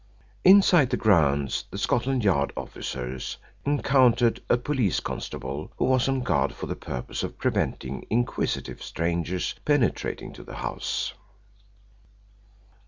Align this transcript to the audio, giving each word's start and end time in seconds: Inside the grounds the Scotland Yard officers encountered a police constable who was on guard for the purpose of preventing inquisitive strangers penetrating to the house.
Inside 0.43 0.89
the 0.89 0.97
grounds 0.97 1.65
the 1.69 1.77
Scotland 1.77 2.23
Yard 2.23 2.51
officers 2.57 3.37
encountered 3.65 4.41
a 4.49 4.57
police 4.57 4.99
constable 4.99 5.71
who 5.77 5.85
was 5.85 6.09
on 6.09 6.21
guard 6.21 6.53
for 6.55 6.65
the 6.65 6.75
purpose 6.75 7.21
of 7.21 7.37
preventing 7.37 8.07
inquisitive 8.09 8.81
strangers 8.81 9.53
penetrating 9.63 10.33
to 10.33 10.41
the 10.41 10.55
house. 10.55 11.13